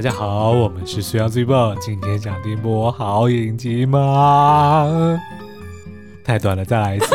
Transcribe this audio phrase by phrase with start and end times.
[0.00, 5.20] 大家好，我们是需要最棒，今天想听波好影集吗？
[6.24, 7.14] 太短了，再来一次。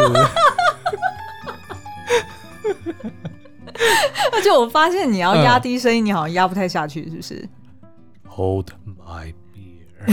[4.32, 7.49] 而且我发现你要压低声音，嗯、你好像压不太下去，是不是
[8.28, 10.06] ？Hold my beer。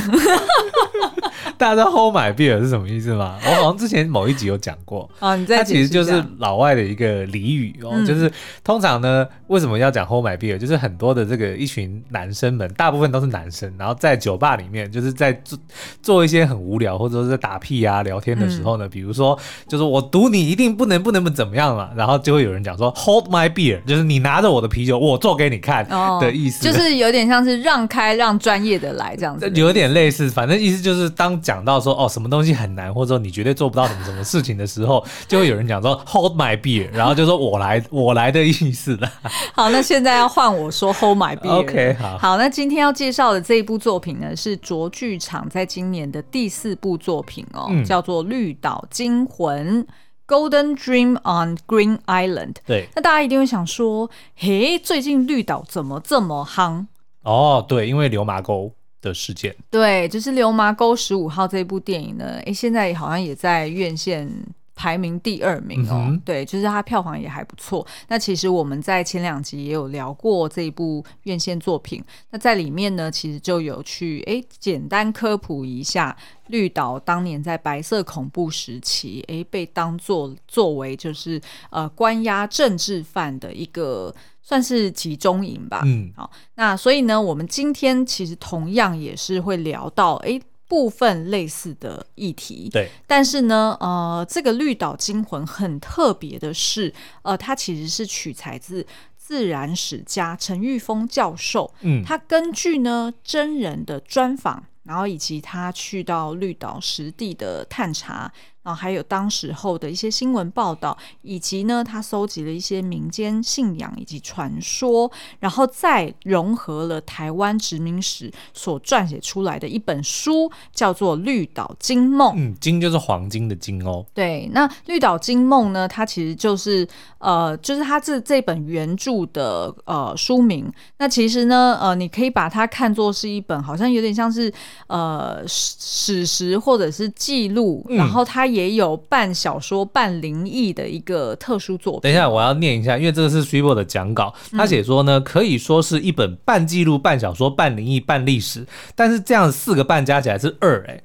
[1.63, 3.39] 大家知道 Hold my beer 是什么意思吗？
[3.47, 5.09] 我好像之前某一集有讲过。
[5.21, 8.29] 啊，它其实就是老外的一个俚语哦，嗯、就是
[8.65, 10.59] 通常呢，为什么要讲 Hold my beer？
[10.59, 15.57] 就是很多的这个一群男生们，大部分都是男生，然后在酒吧里面，就是在做
[16.03, 25.87] 做一些很无聊或者说是在打屁啊聊天的时候呢，嗯、比如说就是我赌你一定不能不能不怎么样了，然后就会有人讲说 Hold my beer，就是你拿着我的啤酒，我做给你看
[26.21, 39.11] 的意思，哦、就是有点像是让开让专业的来这样子，有点类似，反正意思就是当讲到说哦什么东西很难，或者说你绝对做不到什么什么事情的时候， 就会有人讲说 Hold my beer，然后就说我来 我来的意思了。
[39.53, 41.51] 好，那现在要换我说 Hold my beer。
[41.51, 42.19] OK，好。
[42.19, 49.85] 好，那今天要介绍的这一部作品呢，是卓剧场在今年的第四部作品哦，嗯、叫做《绿岛惊魂》
[50.27, 52.57] （Golden Dream on Green Island）。
[52.67, 56.87] 对，那大家一定会想说，嘿，最近绿岛怎么这么夯？
[57.23, 58.73] 哦，对，因为流麻沟。
[59.03, 64.27] 的事件，对，就是《流麻沟十五号》这部电影呢，哎，现在好像也在院线
[64.75, 66.07] 排名第二名哦。
[66.09, 67.87] 嗯、对，就是它票房也还不错。
[68.09, 72.03] 那其实我们在前两集也有聊过这一部院线作品。
[72.31, 76.17] 那在里面呢，其实就有去哎简单科普一下
[76.49, 84.15] 绿岛当年在白色恐怖时期，哎被当做作为就是呃关押政治犯的一个。
[84.45, 90.39] 算是集中营吧，嗯，好，那所以呢，我们今天其实同样也是会聊到，哎，
[90.73, 98.87] 部分类似的议题，对，但是呢，呃，这个《绿岛惊魂》很特别的是，呃，它其实是取材自
[99.19, 108.33] 自然史家陈玉峰教授，嗯，他根据呢真人的专访，然后以及他去到绿岛实地的探查。
[108.63, 122.37] 啊，还有当时候的一些新闻报道，以及呢，他搜集了一些民间信仰以及传说，然后再融合了台湾殖民史所撰写出来的一本书，叫做《绿岛金梦》。
[122.39, 124.07] 嗯，金就是黄金的金哦。
[124.15, 126.87] 对，那《绿岛金梦》呢，它其实就是
[127.19, 130.73] 呃，就是它这这本原著的呃书名。
[130.99, 134.53] 那其实呢，呃，你可以把它看作是一本好像有点像是
[134.87, 138.52] 呃史史实或者是记录，嗯、然后它。
[138.53, 142.03] 也有半小说半灵异的一个特殊作品。
[142.03, 151.03] 等一下，我要念一下，因为这个是 Super 的讲稿，他写说呢，可以说是一本半记录、半小说、半灵异、半历史，但是这样四个半加起来是二，哎，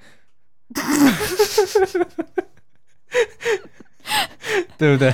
[4.78, 5.14] 对不对？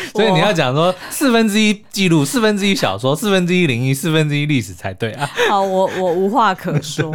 [0.12, 5.28] 所以你要讲说四分之一记录，四分之一小说，四分之一灵异，四分之一历史才对啊！
[5.48, 7.12] 好，我我无话可说。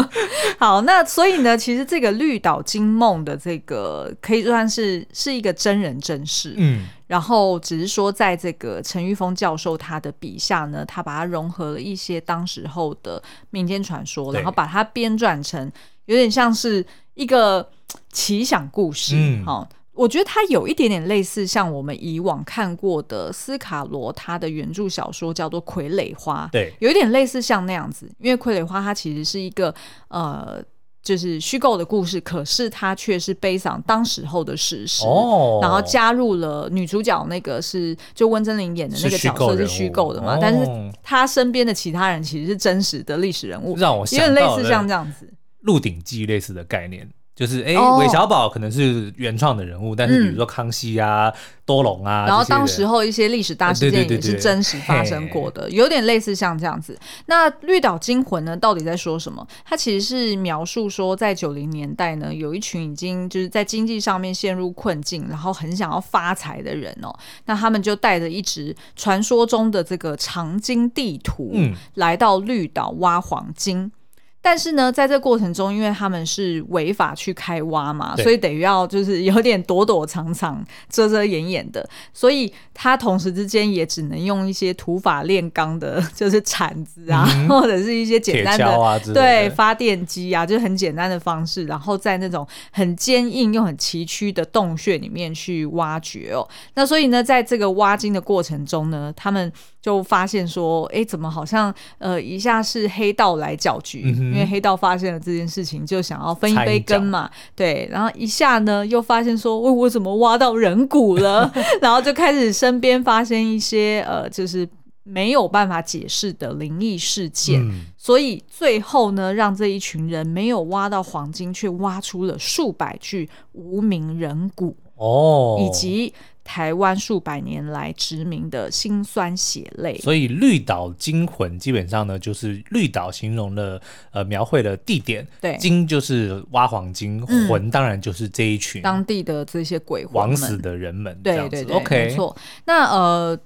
[0.58, 15.70] 好，那所以呢，其实这个《绿岛惊梦》的这个可以算是是一个真人真事，嗯，然后只是说在这个陈玉峰教授他的笔下呢，他把它融合了一些当时候的民间传说，然后把它编撰成
[16.06, 16.84] 有点像是
[17.14, 17.68] 一个
[18.10, 19.68] 奇想故事，嗯，好。
[19.98, 28.08] 我觉得它有一点点类似，像我们以往看过的斯卡罗他的原著小说叫做《傀儡花》，对，有一点类似像那样子。
[28.20, 29.74] 因为《傀儡花》它其实是一个
[30.06, 30.62] 呃，
[31.02, 35.04] 就是虚构的故事，可是它却是悲伤当时候的事实。
[35.04, 40.64] 哦，然后加入了女主角那个是就温贞菱演的那个角色是虚构的嘛，哦、但是
[41.02, 45.26] 她身边的其他人其实是真实的历史人物，让我想有点类似像这样子
[45.62, 47.10] 《鹿鼎记》类似的概念。
[47.38, 51.34] 就是哎，韦、欸、小宝可能是原创的人物，哦、但是比如说康熙啊、嗯、
[51.64, 56.98] 多隆啊，然后当时候一些历史大事件也是真实发生过的，有点类似像这样子。
[57.26, 59.46] 那《绿岛惊魂》呢，到底在说什么？
[59.64, 73.92] 它其实是描述说，在九零年代呢，有一群已经就是在经济上面陷入困境，然后很想要发财的人哦，那他们就带着一直传说中的这个长金地图，嗯、来到绿岛挖黄金。
[74.40, 96.48] 但是呢，在这过程中，因为他们是违法去开挖嘛，所以得要就是有点躲躲藏藏、遮遮掩掩的， 所以他同时之间也只能用一些土法炼钢的， 就是铲子啊，嗯、或者是一些简单的，啊、对发电机啊，就很简单的方式，然后在那种很坚硬又很崎岖的洞穴里面去挖掘哦。
[96.74, 99.52] 那所以呢，在这个挖金的过程中呢，他们
[99.88, 104.02] 就发现说，哎，怎么好像呃一下是黑道来搅局。
[104.04, 111.50] 嗯因为黑道发现了这件事情，就想要分一杯羹嘛，对，然后一下呢，又发现说，喂，我怎么挖到人骨了？
[111.80, 114.68] 然后就开始身边发生一些呃，就是
[115.04, 126.12] 没有办法解释的灵异事件，嗯、所以最后呢，让这一群人没有挖到黄金，却挖出了数百具无名人骨哦，以及
[126.48, 129.98] 台湾数百年来殖民的辛酸血泪。
[129.98, 133.78] 所以绿岛惊魂基本上呢，就是绿岛形容了
[134.12, 142.34] 呃描绘的地点，对，金就是挖黄金，嗯、魂当然就是这一群当地的这些鬼魂枉死的人们，对对对，OK，没错。
[142.64, 143.38] 那呃。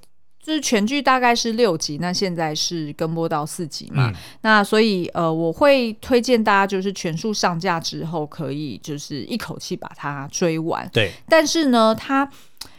[0.44, 10.90] 就是全剧大概是六集，那现在是跟播到四集嘛，嗯、那所以呃，我会推荐大家就是全数上架之后，可以就是一口气把它追完。
[10.92, 12.28] 对，但是呢，他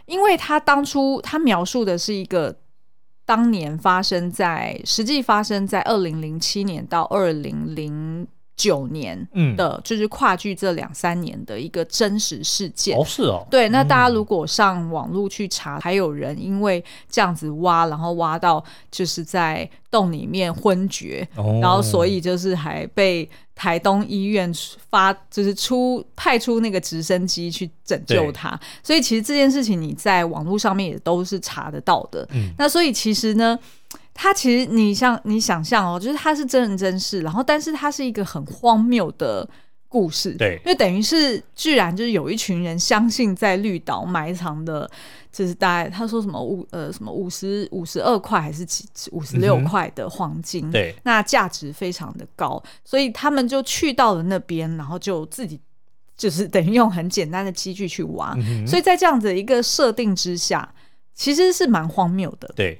[0.06, 2.56] 因为他当初他描述的是一个
[3.26, 8.28] 当年发生在实际发生在二零零七年到二零零。
[8.56, 9.18] 九年
[9.58, 13.68] 的，嗯、就是跨距这两三年的一个真实事件哦，是哦，对。
[13.70, 24.52] 那大家如果上网络去查，嗯、还有人因为这样子挖，然后挖到就是在洞里面昏厥，哦、然后所以就是还被台东医院
[24.90, 28.60] 发，就是出派出那个直升机去拯救他。
[28.84, 32.28] 所以其实这件事情你在网络上面也都是查得到的。
[32.34, 33.58] 嗯，那所以其实呢。
[34.14, 39.48] 他其实，你像你想象哦，就是他是真人真事，然后但是他是一个很荒谬的
[39.90, 44.90] 故事，对，因为等于是居然就是有一群人相信在绿岛埋藏的，
[45.32, 55.60] 就是大概他说什么五呃什么五十五十二块还是几五十六块的黄金，嗯、对，那价值非常的高，所以他们就去到了那边，然后就自己
[56.16, 60.74] 就是等于用很简单的机具去挖，嗯、所以在这样子一个设定之下，
[61.16, 62.80] 其实是蛮荒谬的，对。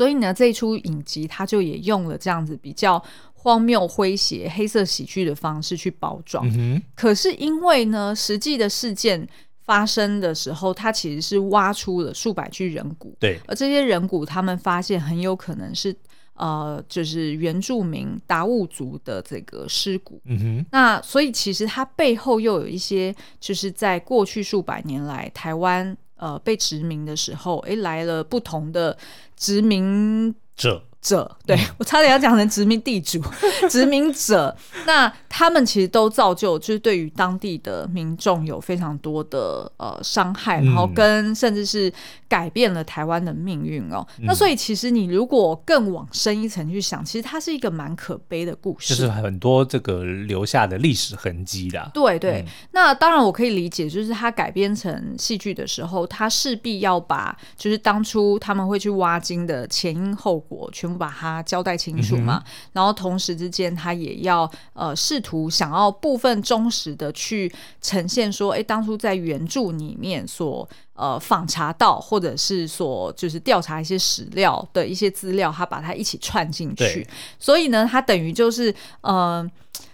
[0.00, 3.04] 所以呢，这一出影集它就也用了这样子比较
[3.34, 6.50] 荒谬、诙谐、黑色喜剧的方式去包装。
[6.56, 9.28] 嗯、可是因为呢，实际的事件
[9.62, 13.14] 发生的时候，它其实是挖出了数百具人骨。
[13.20, 15.94] 对，而这些人骨，他们发现很有可能是
[16.32, 20.18] 呃，就是原住民达悟族的这个尸骨。
[20.24, 20.66] 嗯哼。
[20.72, 25.94] 那所以其实它背后又有一些，就是在过去数百年来台湾。
[26.20, 28.96] 呃，被殖民的时候，哎，来了不同的
[29.36, 30.84] 殖民者。
[31.00, 33.20] 者，对，我差点要讲成殖民地主、
[33.70, 34.54] 殖民者，
[34.86, 41.90] 那他们其实都造就，就是对于当地的民众有非常多的呃伤害，然后跟甚至是
[42.28, 44.06] 改变了台湾的命运哦。
[44.18, 51.90] 嗯、那所以其实你如果更往深一层去想，其实它是一个蛮可悲的故事，就是很多这个留下的历史痕迹的。
[51.94, 60.89] 对对，嗯、那当然我可以理解，就是它改编成戏剧的时候，它势必要把就是当初他们会去挖金的前因后果全。
[60.98, 77.06] 把它交代清楚嘛，嗯、然后同时之间，他也要呃试图想要部分忠实的去呈现说，哎，当初在原著里面所呃访查到，或者是所就是调查一些史料的一些资料，他把它一起串进去。
[77.38, 79.48] 所以呢，他等于就是呃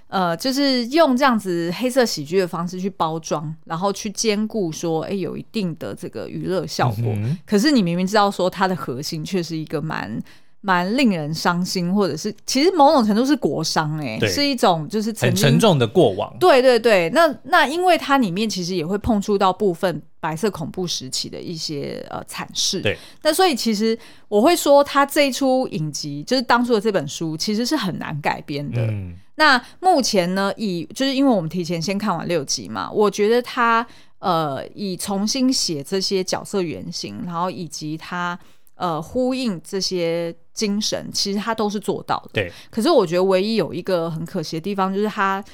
[0.08, 7.04] 呃，就是用这样子黑色喜剧的方式去包装，然后去兼顾说，哎，有一定的这个娱乐效果。
[7.06, 10.22] 嗯、可是你明明知道说，它的核心却是一个蛮。
[10.60, 16.36] 蛮令人伤心，或者是其实某种程度是国伤哎、欸，是一种就是很沉重的过往。
[16.40, 22.80] 对对对，那那因为它里面其实也会碰触到部分白色恐怖时期的一些呃惨事。
[22.80, 28.82] 对，那所以其实我会说，他这一出影集就是当初的这本书，其实是很难改编的。
[28.86, 33.86] 嗯、那目前呢，以就是因为我们提前先看完六集嘛，我觉得他
[34.18, 38.36] 呃以重新写这些角色原型，然后以及他。
[38.78, 42.30] 呃，呼应这些精神，其实他都是做到的。
[42.32, 42.52] 对。
[42.70, 45.44] 可是我觉得唯一有一个很可惜的地方，就是他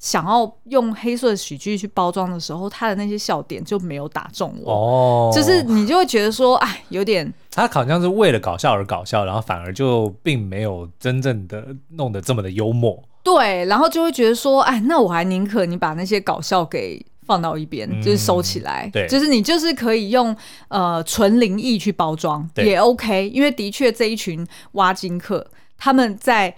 [0.00, 4.72] 想要用黑色喜剧去包装的时候，他的那些笑点就没有打中我。
[4.72, 5.30] 哦。
[5.32, 7.32] 就是你就会觉得说，哎，有点。
[7.52, 13.02] 他好像是为了搞笑而搞笑，然后反而就并没有真正的弄得这么的幽默。
[13.22, 13.64] 对。
[13.66, 17.06] 然后就会觉得说，哎，那我还宁可你把那些搞笑给。
[17.28, 20.34] 放到一边，就是收起来，就是你就是可以用
[20.68, 22.64] 呃纯灵异去包装对。
[22.64, 26.52] 也 OK，因为的确这一群挖金客他们在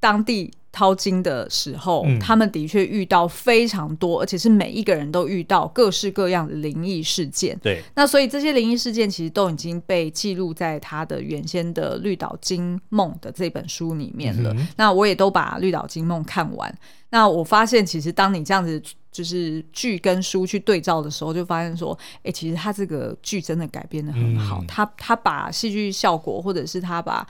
[0.00, 7.58] 当地淘金的时候，嗯、他们的确遇到非常多，而且是每一个人都遇到各式各样的灵异事件。
[7.62, 14.52] 对，那所以这些灵异事件其实都已经被记录在他的原先的《绿岛惊梦》的这本书里面了。
[14.52, 16.78] 嗯、那我也都把《绿岛惊梦》看完。
[17.08, 24.58] 那我发现，其实当你这样子就是剧跟书去对照的时候，就发现说，哎、欸，其实他这个剧真的改编的很好。
[24.60, 27.26] 嗯、他他把戏剧效果，或者是他把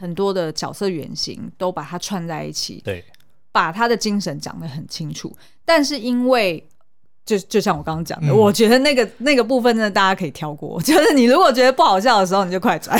[0.00, 3.04] 很多的角色原型都把它串在一起，对，
[3.52, 5.30] 把他的精神讲得很清楚。
[5.62, 6.66] 但是因为
[7.26, 10.80] 就就像我刚刚讲的，嗯、我觉得那个那个部分真的大家可以跳过。
[10.82, 12.98] 就是你如果觉得不好笑的时候，你就快转。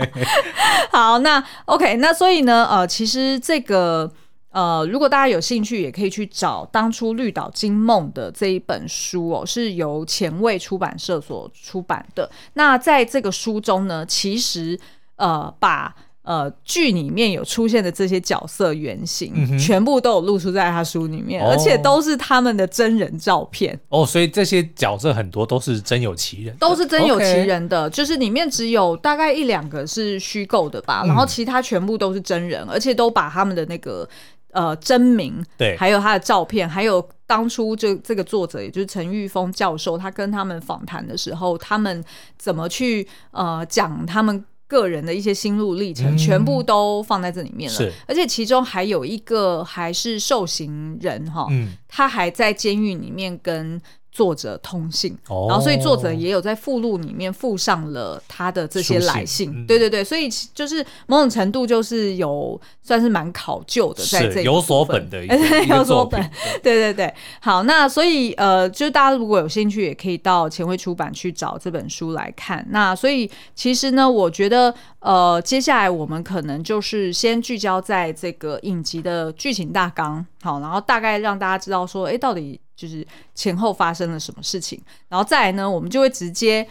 [0.92, 4.12] 好，那 OK，那所以呢，呃，其实这个
[4.50, 12.30] 呃，如果大家有兴趣，也可以去找当初绿岛惊梦的这一本书哦，是由前卫出版社所出版的。
[12.54, 14.78] 那在这个书中呢，其实
[15.16, 23.78] 呃，把呃，剧里面有出现的这些角色原型，嗯、全部都有露出在他书里面，哦、而且都是他们的真人照片。
[23.88, 34.06] 哦，所以这些角色很多都是真有其人，都是真有其人的就是里面只有大概一两个是虚构的吧，嗯、然后其他全部都是真人，而且都把他们的那个
[34.52, 42.04] 呃真名，对，还有他的照片，还有当初这这个作者，也就是陈玉峰教授，他跟他们访谈的时候，他们
[42.36, 44.44] 怎么去呃讲他们。
[44.70, 47.76] 个人的一些心路历程，全部都放在这里面了。
[47.76, 53.82] 是，而且其中还有一个还是受刑人哈，嗯，他还在监狱里面跟。
[54.20, 66.20] 作者通信，哦、然后所以作者也有在附录里面附上了他的这些来信，嗯、对对对，所以就是某种程度就是有算是蛮考究的，在这有所本的一个 有所本，
[66.62, 67.14] 对对对。
[67.40, 72.62] 好，那所以呃，就是大家如果有兴趣，也可以到前卫出版去找这本书来看。
[72.68, 82.60] 那所以其实呢，我觉得呃，接下来我们可能就是先聚焦在这个影集的剧情大纲，好，然后大概让大家知道说，哎，到底。
[82.80, 86.66] 就是前后发生了什么事情，然后再来呢，我们就会直接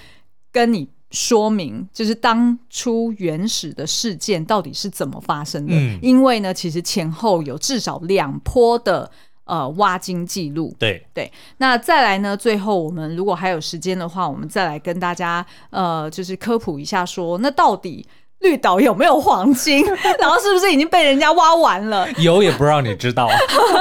[0.52, 5.74] 跟你说明，就是当初原始的事件到底是怎么发生的。
[5.76, 9.12] 嗯，因为呢，其实前后有至少两波的
[9.44, 10.76] 呃挖金记录。
[10.80, 18.04] 对对，那再来呢，最后我们如果还有时间的话，我们再来跟大家呃，就是科普一下说，说那到底。
[18.40, 19.86] 绿岛有没有黄金？
[20.20, 22.08] 然后是不是已经被人家挖完了？
[22.18, 23.30] 有也不让你知道。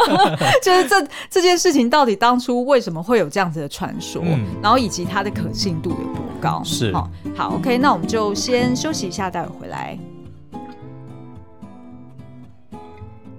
[0.62, 4.22] 就是这这件事情到底当初为什么会有这样子的传说？
[4.24, 6.60] 嗯、然后以及它的可信度有多高？
[6.64, 9.98] 是，好，好，OK，那我们就先休息一下，待会回来。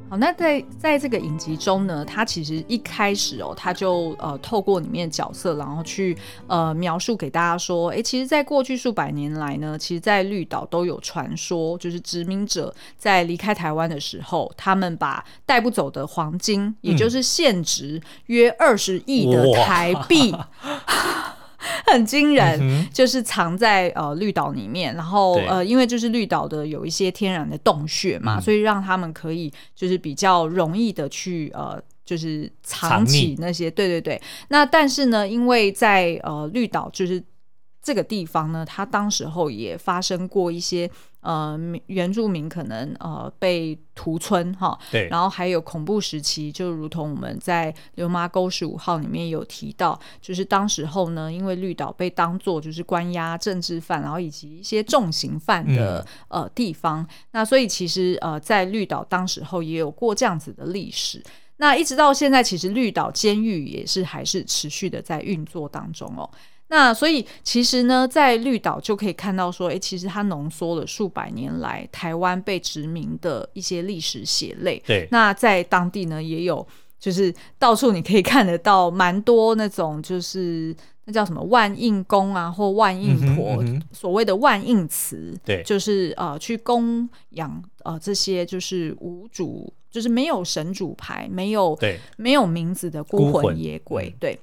[0.09, 20.31] 好，那在在这个影集中呢，他其实一开始哦，他就呃透过里面的角色，然后去呃描述给大家说，诶，其实，在过去数百年来呢，其实，在绿岛都有传说，就是殖民者在离开台湾的时候，他们把带不走的黄金，也就是现值约二十亿的台币。
[20.65, 21.35] 哇
[21.85, 34.21] 很惊人，嗯、就是藏在呃绿岛里面，然后呃，因为就是绿岛的有一些天然的洞穴嘛，嗯、所以让他们可以就是比较容易的去呃，就是藏起那些，对对对。
[34.47, 37.23] 那但是呢，因为在呃绿岛就是。
[37.81, 40.87] 这个地方呢，它当时候也发生过一些
[41.21, 61.21] 呃原住民可能呃被屠村哈，对，然后还有恐怖时期，就如同我们在《刘妈沟十五号》里面有提到，就是当时候呢，因为绿岛被当作就是关押政治犯，然后以及一些重刑犯的、嗯、呃地方，那所以其实呃在绿岛当时候也有过这样子的历史，
[61.57, 66.29] 那一直到现在，其实绿岛监狱也是还是持续的在运作当中哦。
[66.69, 74.81] 那所以其实呢，在绿岛就可以看到说，诶，其实它浓缩了数百年来台湾被殖民的一些历史血泪。
[74.85, 76.65] 对，那在当地呢，也有
[76.99, 85.35] 就是到处你可以看得到蛮多那种就是那叫什么万应公啊，或万应婆，嗯嗯、所谓的万应祠。
[85.43, 94.15] 对，就是呃去供养呃这些就是无主，就是没有神主牌，没有对没有名字的孤魂野鬼。
[94.19, 94.39] 对。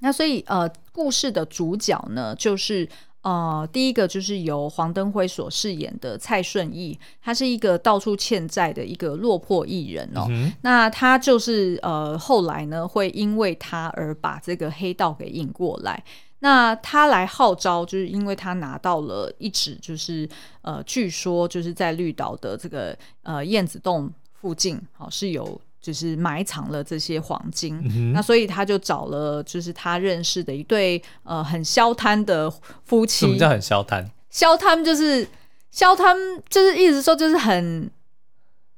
[0.00, 2.88] 嗯那所以呃，故事的主角呢，就是
[3.22, 10.24] 呃，第一个就是由黄登辉所饰演的蔡顺义，他是一个到处欠债的一个落魄艺人哦。
[10.30, 16.02] 嗯、那他就是呃，后来呢，会因为他而把这个黑道给引过来。
[16.38, 20.26] 那他来号召，就是因为他拿到了一纸，就是
[20.62, 25.60] 呃，据说就是在绿岛的这个呃燕子洞附近，好、哦、是有。
[25.80, 32.52] 就是埋藏了这些黄金，嗯、那所以他就找了，就是他认识的一对呃很消摊的
[32.84, 33.26] 夫妻。
[33.26, 34.10] 什么叫很消贪？
[34.30, 35.26] 消贪就是
[35.70, 36.16] 消摊，
[36.48, 37.90] 就是意思说就是很。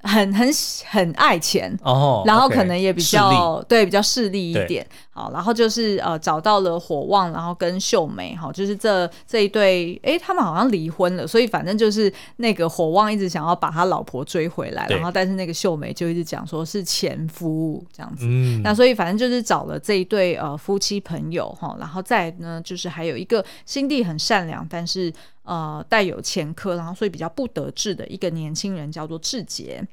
[0.03, 0.49] 很很
[0.91, 25.13] 很爱钱，oh, 然后可能也比较利对比较势利一点，好，然后就是呃找到了火旺，然后跟秀梅哈，就是这这一对，哎，他们好像离婚了，所以反正就是那个火旺一直想要把他老婆追回来，然后但是那个秀梅就一直讲说是前夫这样子，嗯、那所以反正就是找了这一对呃夫妻朋友哈，然后再呢就是还有一个心地很善良，但是。
[25.43, 29.87] 呃，带有前科，然后所以比较不得志的一个年轻人叫做志杰。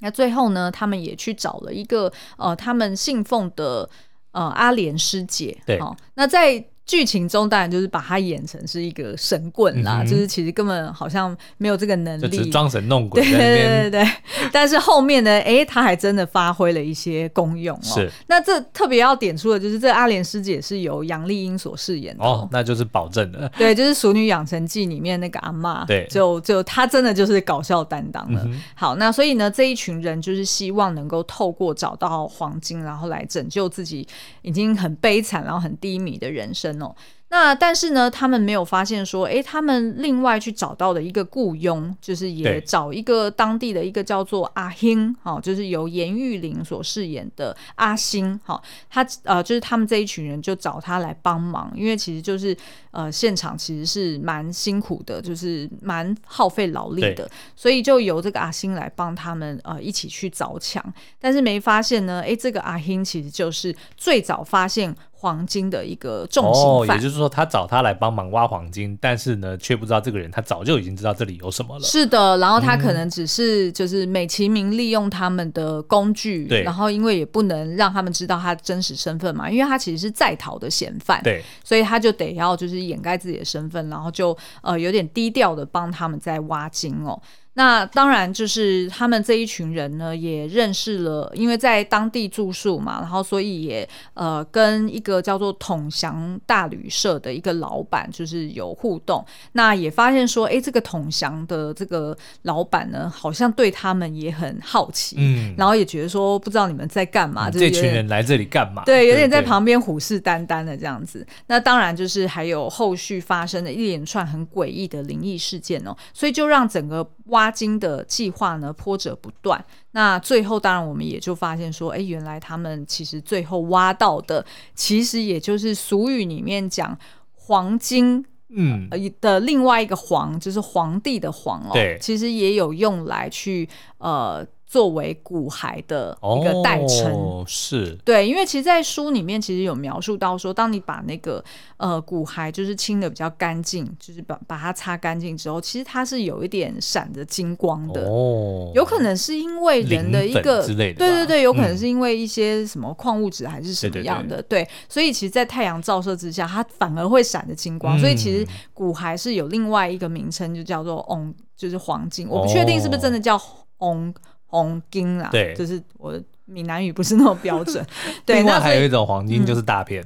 [0.00, 3.88] 那最后呢，他们也去找了一个呃，他们信奉的
[4.32, 5.60] 呃阿莲师姐。
[5.66, 6.64] 对，哦，那在。
[6.88, 13.22] 剧情中当然就是把他演成是一个神棍啦，嗯、就是其实根本好像没有这个能力，就只装神弄鬼。
[13.22, 14.10] 对对对对，
[14.50, 17.82] 但是后面呢，哎，他还真的发挥了一些功用哦。
[17.82, 23.46] 是，那这特别要点出的就是这阿莲师姐是由杨丽英所饰演的哦，哦，那就是保证的。
[23.58, 28.40] 对，就是《熟女养成记》里面那个阿妈，对，就就她真的就是搞笑担当了。
[28.46, 34.08] 嗯、好，那所以呢，这一群人就是希望能够透过找到黄金，然后来拯救自己
[34.40, 36.94] 已经很悲惨然后很低迷的人生哦。
[37.30, 52.56] 那但是呢，他们没有发现说，诶，他们另外去找到的一个雇佣，就是也找一个当地的一个叫做阿兴，好，就是由严玉玲所饰演的阿星，好，他呃，就是他们这一群人就找他来帮忙，因为其实就是
[52.92, 60.82] 呃，现场其实是蛮辛苦的，就是蛮耗费劳力的，所以就由这个阿星来帮他们呃一起去凿墙，
[61.20, 64.96] 但是没发现呢，诶，这个阿兴其实就是最早发现。
[65.20, 71.84] 黄金的一个重刑犯，说，他找他来帮忙挖黄金，但是呢，却不知道这个人他早就已经知道这里有什么了。
[71.84, 87.20] 是的，然后他可能只是就是美其名利用他们的工具，对、嗯，然后因为也不能让他们知道他真实身份嘛，因为他其实是在逃的嫌犯，对，所以他就得要就是掩盖自己的身份，然后就呃有点低调的帮他们在挖金哦。
[87.58, 99.26] 那当然，就是他们这一群人呢，也认识了，因为在当地住宿嘛，然后所以也呃跟一个叫做统祥大旅社的一个老板就是有互动。
[99.54, 108.84] 那也发现说，哎，这个统祥的这个老板呢，好像对他们也很好奇，嗯，然后也觉得说，不知道你们在干嘛，这群人来这里干嘛？
[108.84, 111.26] 对，有点在旁边虎视眈眈的这样子。
[111.48, 117.47] 那当然就是还有后续发生的一连串很诡异的灵异事件哦，所以就让整个挖。
[117.48, 119.64] 挖金的计划呢，波折不断。
[119.92, 126.96] 那最后，当然我们也就发现说，哎，原来他们其实最后挖到的，其实也就是俗语里面讲
[127.32, 128.86] 黄金，嗯，
[129.22, 131.70] 的另外一个黄，就是皇帝的皇哦。
[131.72, 134.46] 对，其实也有用来去呃。
[134.68, 137.98] 作为骨骸的一个代称，哦，是。
[138.04, 141.42] 对，因为其实，在书里面其实有描述到说，当你把那个
[141.78, 163.40] 呃骨骸就是清的比较干净，就是把把它擦干净之后，其实它是有一点闪着金光的，哦，有可能是因为人的一个之类的，对对对，有可能是因为一些什么矿物质还是什么样的，嗯、对，对，对，所以其实，在太阳照射之下，它反而会闪着金光，嗯、所以其实骨骸是有另外一个名称，就叫做瓮，就是黄金，我不确定是不是真的叫
[163.78, 164.12] 瓮。
[164.48, 167.86] 黄金啦，对，就是我的闽南语不是那么标准。
[168.26, 170.04] 对，另外还有一种黄金就是大片。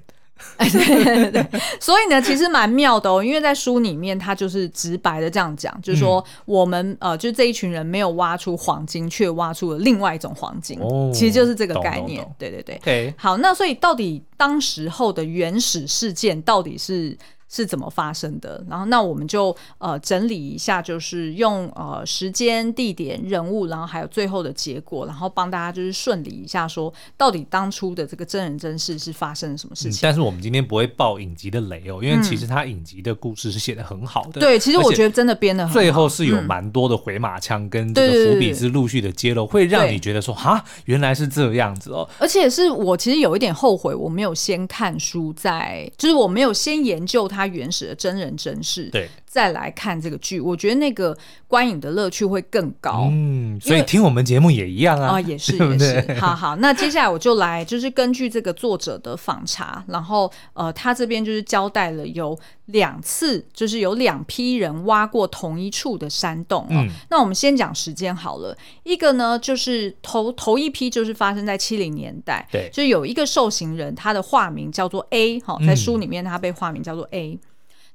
[0.57, 12.27] 哎、嗯，对对对，所以呢，其实蛮妙的哦，因为在书里面他就是直白的这样讲，就是说我们呃，就是这一群人没有挖出黄金，却挖出了另外一种黄金，哦、其实就是这个概念。
[12.37, 17.17] 对对对.好，那所以到底当时候的原始事件到底是？
[17.55, 18.65] 是怎么发生的？
[18.67, 30.01] 然后那我们就呃整理一下，就是用呃时间、地点、人物，然后还有最后的结果，然后帮大家就是顺理一下，说到底当初的这个真人真事是发生了什么事情。
[30.01, 34.41] 嗯，但是我们今天不会爆影集的雷哦，因为其实他影集的故事是写的很好的。
[34.41, 34.41] 嗯。
[34.41, 35.75] 对，其实我觉得真的编的很好。
[35.75, 42.09] 最后是有蛮多的回马枪跟这个伏笔是陆续的揭露，会让你觉得说哈，原来是这样子哦。
[42.19, 48.33] 而且是我其实有一点后悔，我没有先看书在，在就是我没有先研究它原始的真人。
[48.43, 53.09] 真事，对，再来看这个剧，我觉得那个观影的乐趣会更高。
[53.13, 56.01] 嗯，所以听我们节目也一样啊，啊，也是也是。
[56.19, 66.67] 好好，那接下来我就来，就是根据这个作者的访查，然后呃，他这边就是交代了有两次，就是有两批人挖过同一处的山洞。
[66.71, 77.32] 嗯，那我们先讲时间好了，一个呢就是头头一批就是发生在七零年代，对，就有一个受刑人，他的化名叫做 A，哈，在书里面他被化名叫做 A。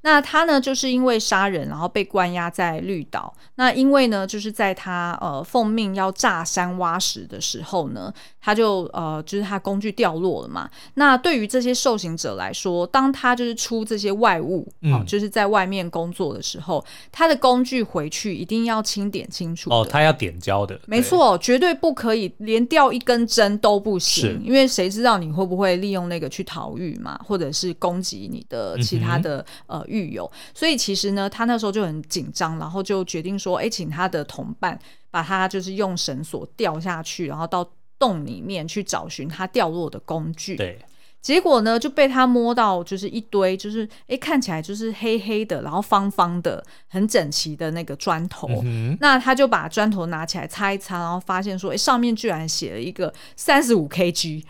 [0.08, 3.34] 嗯那他呢，就是因为杀人，然后被关押在绿岛。
[3.56, 10.70] 那因为呢，就是在他呃奉命要炸山挖石的时候呢，他就呃就是他工具掉落了嘛。
[10.94, 19.70] 那对于这些受刑者来说，当他就是出这些外物，嗯、呃，就是在外面工作的时候，他的工具回去一定要清点清楚。
[19.70, 29.97] 哦，他要点胶的，没错，绝对不可以连掉一根针都不行，因为谁知道你会不会利用那个去逃狱嘛，或者是攻击你的其他的、嗯、呃。
[29.98, 34.78] 狱友，所以其实呢，他那时候就很紧张，然后就决定说，哎，请他的同伴
[35.10, 40.56] 把他就是用绳索吊下去，然后到洞里面去找寻他掉落的工具。
[40.56, 40.80] 对，
[41.20, 48.48] 结果呢，就被他摸到，就是一堆，就是哎、欸，看起来就是黑黑的，然后方方的，很整齐的那个砖头。
[48.64, 54.42] 嗯、那他就把砖头拿起来擦一擦，然后发现说，哎、欸，上面居然写了一个三十五 kg，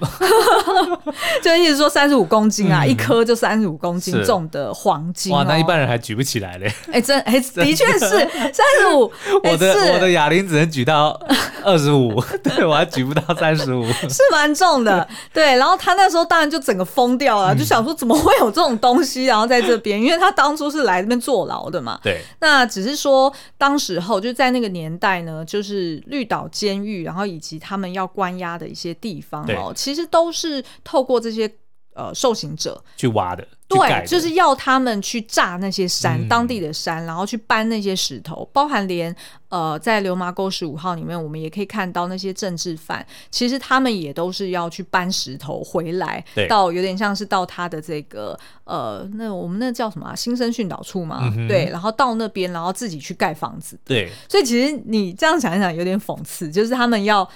[1.41, 5.37] 就意思说三十五公斤啊，嗯、一颗就三十五公斤重的黄金、喔。
[5.37, 6.67] 哇，那一般人还举不起来嘞。
[6.89, 9.11] 哎、欸，真哎、欸， 的确是三十五。
[9.43, 11.19] 我的我的哑铃只能举到
[11.63, 15.07] 二十五，对我还举不到三十五，是蛮重的。
[15.33, 16.56] 对，然后他那时候当然就。
[16.59, 21.99] 整个疯掉了，就想说怎么会有这种东西，然后在这边，因为他当初是来这边坐牢的嘛。
[22.03, 22.21] 对。
[22.39, 31.51] 那只是说，当时候就在那个年代呢，就是绿岛监狱，然后以及他们要关押的一些地方哦，其实都是透过这些
[31.97, 32.81] 呃受刑者。
[32.95, 33.45] 去挖的。
[33.69, 39.13] 对，就是要他们去炸那些山，嗯、当地的山，然后去搬那些石头，包含连
[39.49, 57.29] 呃，在流麻沟十五号里面，我们也可以看到那些政治犯，其实他们也都是要去搬石头回来，到有点像是到他的这个呃，那我们那叫什么、啊、新生训导处嘛，嗯、对，然后到那边，然后自己去盖房子，对，所以其实你这样想一想，有点讽刺，就是他们要。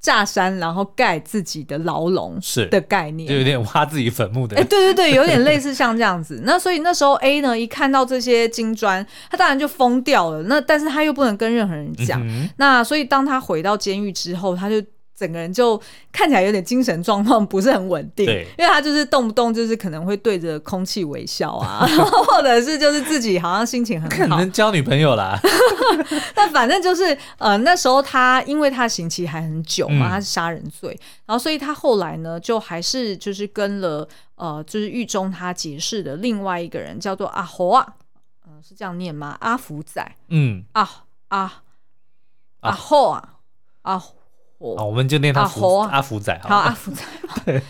[0.00, 4.56] 炸山，然后盖自己的牢笼，是的概念，就有点挖自己坟墓的。
[4.56, 6.42] 哎，对对对，有点 类似像这样子。
[6.44, 10.42] 那所以那时候 A 呢，一看到这些金砖，他当然就疯掉了。
[10.44, 12.20] 那但是他又不能跟任何人讲。
[12.26, 14.82] 嗯、那所以当他回到监狱之后，他就。
[15.20, 15.78] 整个人就
[16.10, 21.86] 看起来有点精神状况不是很稳定，对，因为他就是动不动就是可能会对着空气微笑啊，
[22.26, 25.38] 或者是就是自己好像心情很好，可能交女朋友啦。
[26.34, 37.86] 但反正就是呃那时候他因为他刑期还很久嘛，他是杀人罪，嗯、然后所以他后来呢就还是就是跟了呃就是狱中他结识的另外一个人叫做阿侯啊，
[38.46, 39.36] 嗯、呃、是这样念吗？
[39.40, 40.88] 阿福仔，嗯，啊
[41.28, 41.62] 啊。
[42.60, 43.34] 阿猴啊。
[43.82, 44.02] 啊。
[44.60, 47.02] 哦，我们就念他福阿福仔，好 阿福仔，
[47.44, 47.62] 对，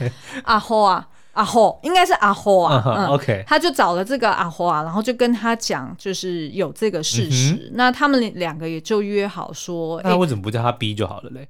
[0.44, 11.48] 阿霍啊，阿霍应该是阿霍啊，嗯，OK，他就找了这个阿霍啊，然后就跟他讲，就是有这个事实，那他们两个也就约好说，那为什么不叫他 B 就好了嘞？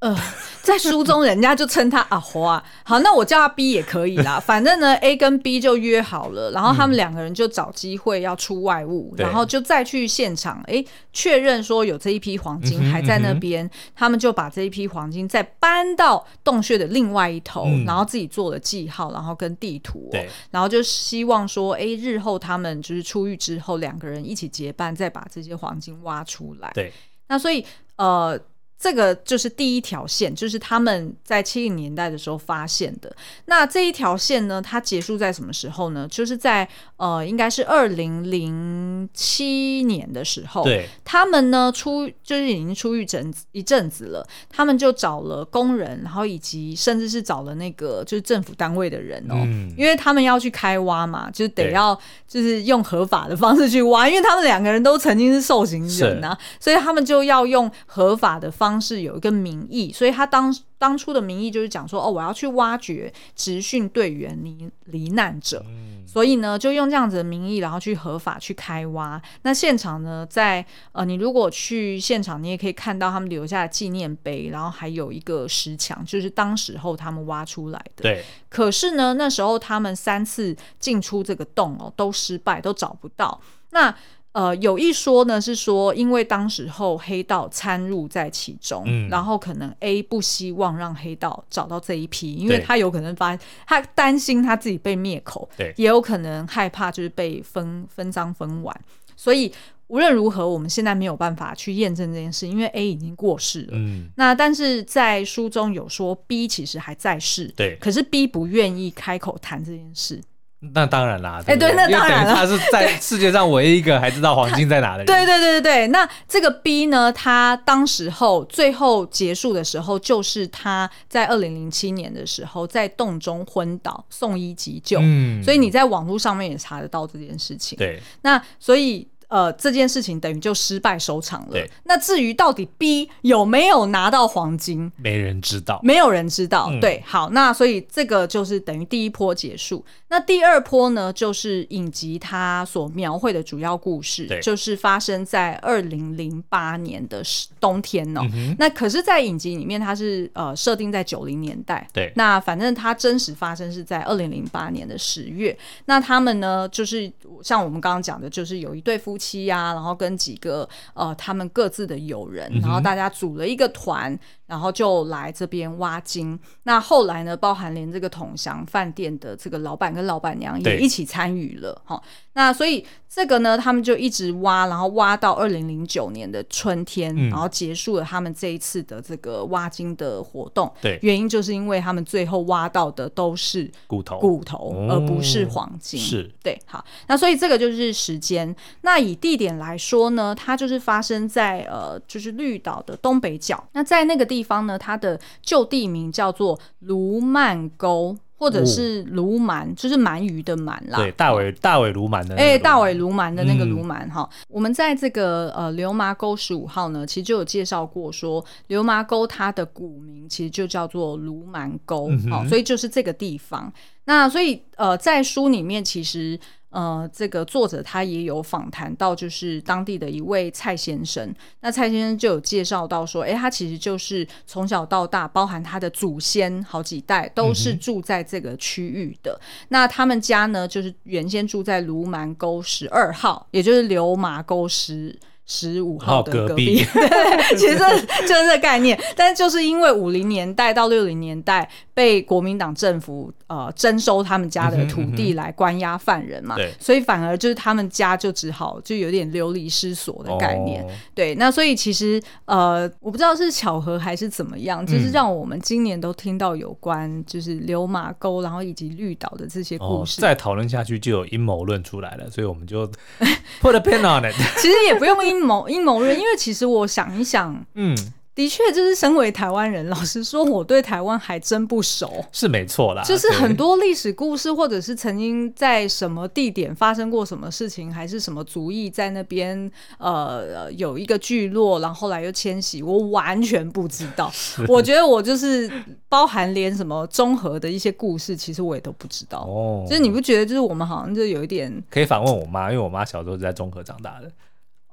[0.00, 0.16] 呃，
[0.62, 4.40] 在书中人家就称他阿花，好，那我叫他 B 也可以啦。
[4.44, 20.10] 反正呢，A 跟 B 就约好了，然后他们两个人就找机会要出外务，嗯、然后就再去现场，哎、欸，确认说有这一批黄金还在那边，嗯嗯、他们就把这一批黄金再搬到洞穴的另外一头，嗯、然后自己做了记号，然后跟地图、
[20.50, 26.70] 然后就希望说，哎、欸，日后他们就是出狱之后，两个人一起结伴，再把这些黄金挖出来。
[26.72, 26.90] 对，
[27.28, 27.62] 那所以
[27.96, 28.40] 呃。
[28.80, 33.14] 这个就是第一条线，就是他们在七零年代的时候发现的。
[33.44, 36.08] 那这一条线呢，它结束在什么时候呢？
[36.10, 36.66] 就是在
[36.96, 40.64] 呃，应该是二零零七年的时候。
[40.64, 51.94] 对，他们呢出就是已经出狱整一阵子了，他们就找了工人，然后以及甚至是找了那个就是政府单位的人哦，嗯、因为他们要去开挖嘛，就是得要
[52.26, 58.69] 就是用合法的方式去挖，因为他们两个人都曾经是受刑人啊，所以他们就要用合法的方式。
[58.70, 69.20] 方式有一个名义，所以他当当初的名义就是讲说，哦，我要去挖掘职训队员离罹难者，嗯、所以呢，就用这样子的名义，然后去合法去开挖。
[69.42, 78.02] 那现场呢，在呃，你如果去现场，你也可以看到他们留下的纪念碑，然后还有一个石墙，就是当时候他们挖出来的。
[78.04, 78.24] 对。
[78.48, 83.40] 可是呢，那时候他们三次进出这个洞哦，都失败，都找不到。
[83.72, 83.94] 那
[84.32, 98.80] 呃，有一说呢，是说因为当时候黑道参入在其中，嗯、然后可能 A 不希望让黑道找到这一批，因为他有可能发现他担心他自己被灭口，对也有可能害怕就是被分分赃分完，
[99.16, 99.52] 所以
[99.88, 103.70] 无论如何，我们现在没有办法去验证这件事，因为 A 已经过世了。
[103.72, 110.22] 嗯，那但是在书中有说 B 其实还在世，对，可是 B 不愿意开口谈这件事。
[110.60, 115.06] 那当然啦，哎，对，那当然了，他是在世界上唯一一个还知道黄金在哪的人。
[115.06, 124.98] 对对对对对，那这个 B 呢，他当时候最后结束的时候，就是他在二零零七年的时候在洞中昏倒，送医急救。
[125.02, 127.78] 嗯，所以你在网络上面也查得到这件事情。
[127.78, 129.08] 对，那所以。
[129.30, 131.52] 呃，这件事情等于就失败收场了。
[131.52, 136.66] 对，那至于到底 B 有没有拿到黄金，没人知道，没有人知道。
[136.68, 139.84] 嗯、对，好，那所以这个就是等于第一波结束。
[140.08, 147.22] 那第二波呢，就是影集它所描绘的主要故事，对就是发生在二零零八年的
[147.60, 148.22] 冬天哦。
[148.34, 151.88] 嗯、那可是，在影集里面，它是呃设定在九零年代。
[151.92, 155.56] 对，那反正它真实发生是在二零零八年的十月。
[155.84, 157.08] 那他们呢，就是
[157.44, 159.19] 像我们刚刚讲的，就是有一对夫。
[159.20, 164.18] 妻呀、啊，然后跟几个呃他们各自的友人，然后大家组了一个团。
[164.50, 166.38] 然后就来这边挖金。
[166.64, 172.02] 那后来呢，包含连这个同祥饭店的这个老板跟老板娘也一起参与了哈。
[172.32, 180.72] 那所以这个呢，他们就一直挖，然后挖到二零零九年的春天，嗯，然后结束了他们这一次的这个挖金的活动。
[180.80, 186.00] 对，原因就是因为他们最后挖到的都是骨头，骨头，而不是黄金。
[186.00, 186.84] 是，对，好。
[187.06, 188.54] 那所以这个就是时间。
[188.80, 193.62] 那以地点来说呢，它就是发生在呃，就是绿岛的东北角。
[193.74, 194.39] 那在那个地。
[194.40, 200.96] 地方呢，它的旧地名叫做卢曼沟，或者是卢蛮，哦、就是鳗鱼的鳗啦。
[200.96, 202.34] 对，大尾大尾卢蛮的。
[202.36, 204.26] 哎、欸，大尾卢蛮的那个卢蛮哈。
[204.48, 213.70] 我们在这个呃流麻沟十五号呢，其实就有介绍过说，说流麻沟它的古名其实就叫做卢蛮沟，好、嗯，所以就是这个地方。
[214.06, 216.40] 那所以呃，在书里面其实。
[216.70, 221.34] 呃，这个作者他也有访谈到，就是当地的一位蔡先生。
[221.60, 229.38] 那蔡先生就有介绍到说，哎，他其实就是从小到大，包含他的祖先好几代都是住在这个区域的。
[229.40, 235.18] 嗯、那他们家呢，就是原先住在卢蛮沟十二号，也就是流马沟十
[235.50, 236.84] 十五号的隔壁。
[236.84, 238.98] 哦、隔 壁对，其实就是这概念。
[239.16, 243.32] 但是就是因为五零年代到六零年代被国民党政府。
[243.50, 250.84] 呃，征收他们家的土地来关押犯人嘛，嗯嗯、所以反而就是他们家就只好就有点流离失所的概念。
[250.84, 250.86] 哦、
[251.16, 260.20] 对，那所以其实呃，我不知道是巧合还是怎么样，就是让我们今年都听到有关就是流马沟，然后以及绿岛的这些故事。
[260.20, 262.86] 哦、再讨论下去就有阴谋论出来了，所以我们就
[263.60, 264.36] put a pin on it。
[264.58, 267.96] 其实也不用阴谋阴谋论，因为其实我想一想，嗯。
[268.32, 273.02] 的确，就是身为台湾人，老实说，我对台湾还真不熟，是没错啦。
[273.02, 284.32] 就是很多历史故事，或者是曾经在什么地点发生过什么事情，还是什么族裔在那边呃有一个聚落，然后后来又迁徙，我完全不知道。
[284.68, 285.70] 我觉得我就是
[286.08, 289.40] 包含连什么综合的一些故事，其实我也都不知道。
[289.40, 294.30] 哦，就是你不觉得，就是我们好像就有一点可以反问我妈，因为我妈小时候是在综合长大的。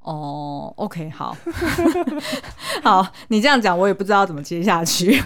[0.08, 1.36] 哦、oh，OK，好，
[2.82, 5.22] 好，你这样讲我也不知道怎么接下去。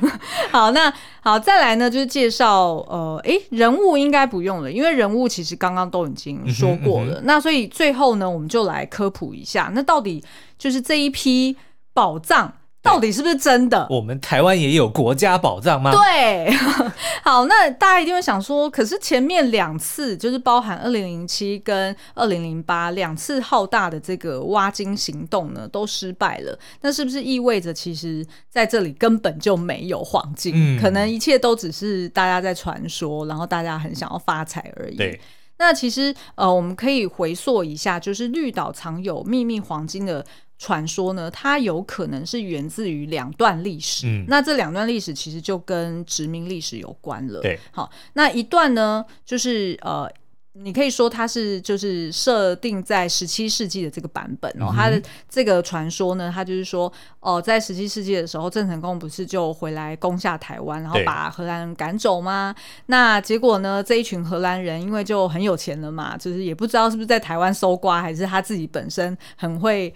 [0.50, 0.92] 好，那
[1.22, 7.12] 好，再来呢，就是介绍，呃，诶，人物应该不用了，因为人物其实刚刚都已经说过了。
[7.12, 7.22] 嗯哼嗯哼。
[7.26, 10.24] 那所以最后呢，我们就来科普一下，那到底
[10.58, 11.56] 就是这一批
[11.94, 12.52] 宝藏。
[12.82, 13.86] 到底是不是真的？
[13.90, 15.92] 我们台湾也有国家宝藏吗？
[15.92, 16.52] 对，
[17.24, 26.58] 好，那大家一定会想说，可是前面两次就是包含二零零七跟二零零八两次浩大的这个挖金行动呢，都失败了。
[26.82, 30.52] 那是不是意味着其实在这里根本就没有黄金？
[30.56, 34.96] 嗯，可能一切都只是大家在传说，然后大家很想要发财而已。
[34.96, 35.20] 对，
[35.62, 40.26] 那其实呃，我们可以回溯一下，就是绿岛藏有秘密黄金的。
[40.64, 44.06] 传说呢，它有可能是源自于两段历史。
[44.06, 47.40] 嗯，那这两段历史其实就跟殖民历史有关了。
[47.42, 50.08] 对，好，那一段呢，就是呃，
[50.54, 54.68] 你可以说它是就是设定在十七世纪的这个版本哦。
[54.70, 62.54] 嗯、它的这个传说呢，它就是说哦、呃，在十七世纪的时候，郑成功不是就回来攻下台湾，然后把荷兰人赶走吗？
[62.88, 69.94] 那结果呢，这一群荷兰人因为就很有钱了嘛，就是也不知道是不是在台湾搜刮，还是他自己本身很会。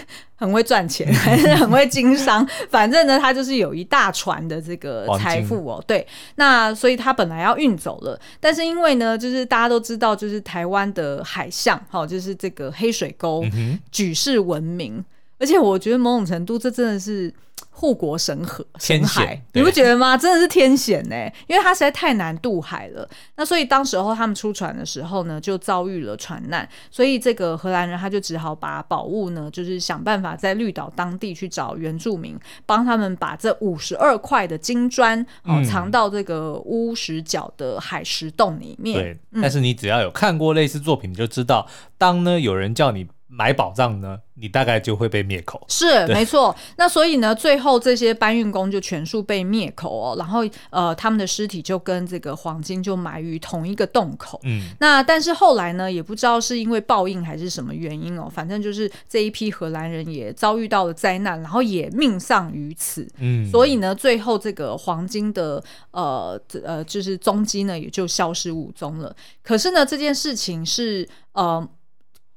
[0.36, 2.46] 很会赚钱，还 是很会经商。
[2.68, 5.82] 反正呢，他就是有一大船的这个财富哦。
[5.86, 13.44] 对，那所以他本来要运走了，但是因为呢，就是大家都知道，就是台湾的海象，哈，就是这个黑水沟
[13.90, 15.04] 举世闻名，
[15.38, 17.32] 而且我觉得某种程度，这真的是。
[17.74, 20.16] 护国神河，神海，你不觉得吗？
[20.16, 21.16] 真的是天险呢，
[21.48, 23.08] 因为它实在太难渡海了。
[23.36, 38.94] 那所以当时候他们出船的时候呢，就遭遇了船难，所以这个荷兰人他就只好把宝物呢，就是想办法在绿岛当地去找原住民，帮他们把这五十二块的金砖哦藏到这个乌石角的海石洞里面。
[39.00, 43.08] 对，但是你只要有看过类似作品，你就知道，当呢有人叫你。
[43.34, 45.64] 买宝藏呢，你大概就会被灭口。
[45.66, 46.54] 是，没错。
[46.76, 50.14] 那所以呢，最后这些搬运工就全数被灭口哦。
[50.18, 54.38] 然后呃，他们的尸体就跟这个黄金就埋于同一个洞口。
[54.44, 54.64] 嗯。
[54.80, 63.08] 那但是后来呢，也不知道是因为报应还是什么原因哦，反正就是这一批荷兰人也遭遇到了灾难，然后也命丧于此。
[63.18, 63.50] 嗯。
[63.50, 69.16] 所以呢，最后这个黄金的呃呃就是踪迹呢，也就消失无踪了。
[69.42, 71.66] 可是呢，这件事情是呃。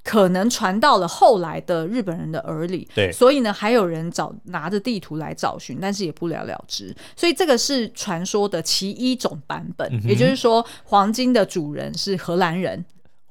[0.06, 6.96] 可能传到了后来的日本人的耳里，对，所以呢，还有人找拿着地图来找寻，但是也不了了之。
[7.16, 12.86] 所以这个是传说的其一种版本，嗯、也就是说，黄金的主人是荷兰人。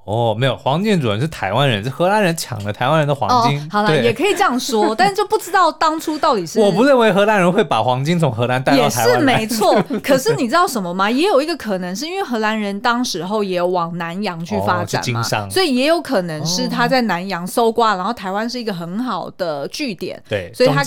[0.04, 3.58] 哦，没有，黄建主任是台湾人，是荷兰人抢了台湾人的黄金。
[3.58, 6.58] 哦、好了，也可以这样说， 但是就不知道当初到底是。
[6.58, 9.08] 我不认为荷兰人会把黄金从荷兰带到台湾。
[9.08, 11.10] 也是没错， 可是你知道什么吗？
[11.10, 20.22] 也有一个可能，是因为荷兰人当时候也有往南洋去发展嘛，哦、所以也有可能是他在南洋搜刮，然后台湾是一个很好的据点。
[20.28, 20.82] 对，所以他。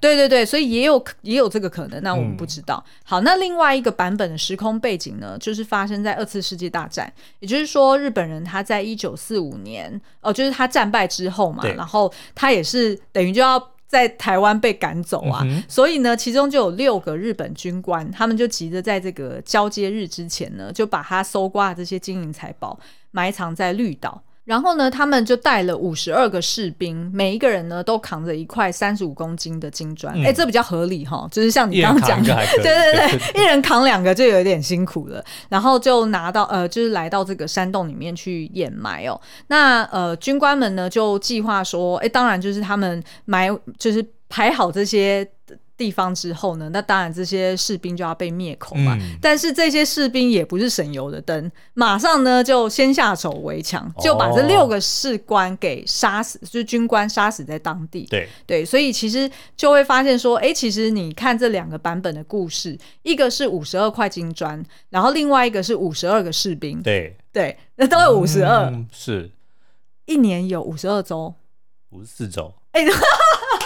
[0.00, 2.82] 对对对，所以也有也有这个可能，那我们不知道。
[2.86, 22.78] 嗯、好，那另外一个版本的时空背景呢，就是发生在二次世界大战，也就是说日本人他在一九四五年，哦，就是他战败之后嘛，然后他也是等于就要在台湾被赶走啊，嗯、所以呢，其中就有六个日本军官，他们就急着在这个交接日之前呢，就把他搜刮的这些金银财宝
[23.10, 24.22] 埋藏在绿岛。
[24.50, 30.12] 然后呢，他们就带了五十二个士兵，每一个人呢都扛着一块三十五公斤的金砖。
[30.24, 35.24] 哎、嗯，这比较合理哈，就是像你刚刚讲的， 对对对，一人扛两个就有点辛苦了。
[35.48, 39.20] 然后就拿到呃，就是来到这个山洞里面去掩埋哦。
[39.46, 45.24] 那呃，军官们呢就计划说，哎，当然就是他们埋，就是排好这些。
[45.80, 48.98] 地方之后呢，那当然这些士兵就要被灭口嘛。
[49.00, 58.06] 嗯、但是这些士兵也不是省油的灯，马上呢就先下手为强，就把这六个士官给杀死，哦、就是军官杀死在当地。
[58.10, 66.82] 对对，所以其实就会发现说，哎，其实你看这两个版本的故事，一个是五十二块金砖，然后另外一个是五十二个士兵。
[66.82, 69.30] 对对，那都有五十二，是
[70.04, 71.32] 一年有五十二周，
[71.88, 72.52] 五十四周。
[72.72, 72.84] 哎。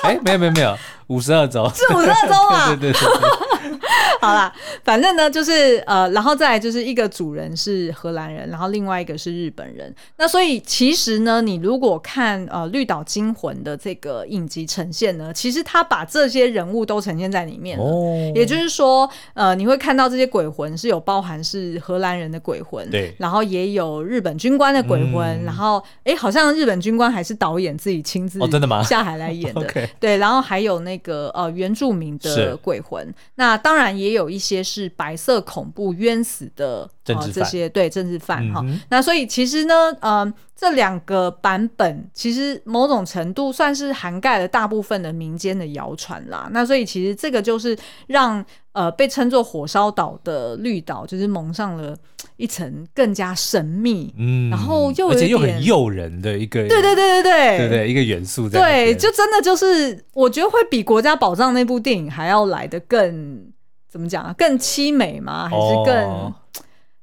[0.03, 0.77] 哎，没有没有没有，
[1.09, 2.67] 五十二周是五十二周啊！
[2.69, 3.31] 对 对对，对。
[4.21, 9.95] 好啦，反正呢，就是呃，然后再来就是一个主人是荷兰人，然后另外一个是日本人。
[10.17, 17.85] 那所以其实呢，你如果看呃《绿岛惊魂》的这个影集呈现呢，其实他把这些人物都呈现在里面了。
[17.85, 18.33] 哦。
[18.35, 28.83] 也就是说，呃，你会看到这些鬼魂是有包含是荷兰人的鬼魂，对，然后也有日本军官的鬼魂，嗯、然后哎，好像日本军官还是导演自己亲自哦，真的吗？
[28.83, 29.61] 下海来演的。
[29.65, 34.15] Okay 对，然后还有那个呃原住民的鬼魂，那当然也。
[34.15, 46.49] 有一些是白色恐怖冤死的呃这些对政治犯哈，那所以其实呢，呃，这两个版本其实某种程度算是涵盖了大部分的民间的谣传啦。
[46.53, 51.97] 那所以其实这个就是让呃被称作火烧岛的绿岛，就是蒙上了
[52.37, 63.53] 一层更加神秘，嗯，然后又而且又很诱人的一个，对对对对对对对一个元素在，对，就真的就是我觉得会比《国家宝藏》那部电影还要来的更。
[63.87, 64.35] 怎么讲啊？
[64.37, 65.49] 更凄美吗？
[65.49, 66.35] 还是更、哦、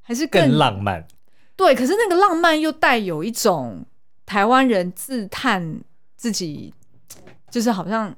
[0.02, 1.08] 还是更，更浪漫？
[1.56, 3.86] 对，可是那个浪漫又带有一种
[4.26, 5.80] 台湾人自叹
[6.18, 6.74] 自己，
[7.52, 8.12] 就是好像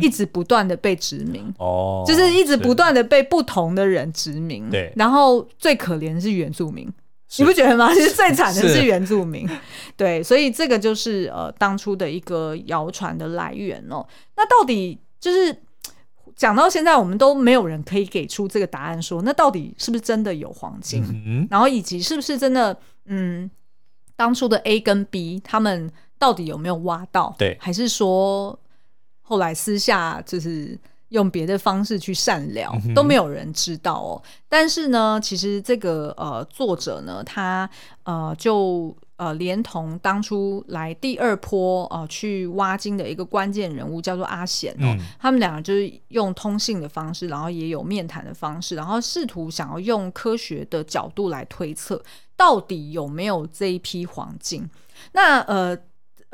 [0.00, 4.70] 一直不断的被殖民哦，就是一直不断的被不同的人殖民。
[4.70, 6.86] 对，然后最可怜的是原住民，
[7.38, 7.92] 你不觉得吗？
[7.92, 9.48] 其实最惨的是原住民。
[9.96, 14.06] 对，所以这个就是呃当初的一个谣传的来源哦。
[14.36, 15.56] 那到底就是。
[16.36, 21.00] 讲到现在，我们都没有人可以给出这个答案说，说那到底是不是真的有黄金？
[21.04, 23.48] 嗯嗯，然后以及是不是真的，嗯，
[24.16, 27.32] 当初的 A 跟 B 他们到底有没有挖到？
[27.38, 28.58] 对，还是说
[29.24, 34.22] 后来私下就是用别的方式去善了，嗯、都没有人知道哦。
[34.48, 37.68] 但是呢，其实这个呃作者呢，他
[38.04, 38.96] 呃就。
[39.16, 52.02] 呃，连同当初来第二波呃去挖金的一个关键人物叫做阿贤哦，嗯、他们两个就是用通信的方式，然后也有面谈的方式，然后试图想要用科学的角度来推测
[52.36, 54.68] 到底有没有这一批黄金。
[55.12, 55.78] 那呃。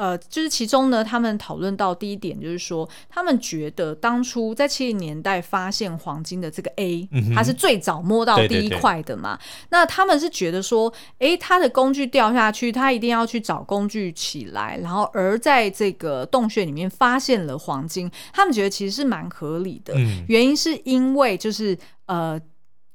[0.01, 9.37] 呃，就是其中呢，他们讨论到第一点，就是说，他们觉得当初在七零年代发现黄金的这个 A，他是最早摸到第一块的嘛。
[9.37, 19.93] 对对对，那他们是觉得说，哎，他的工具掉下去，他一定要去找工具起来，然后而在这个洞穴里面发现了黄金，他们觉得其实是蛮合理的。
[19.99, 22.41] 嗯，原因是因为就是呃，